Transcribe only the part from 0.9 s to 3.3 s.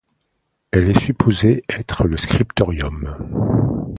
supposée être le scriptorium.